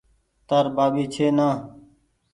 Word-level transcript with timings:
تآري 0.47 0.69
ٻآٻي 0.75 1.03
ڇي 1.13 1.27
نآ 1.37 1.47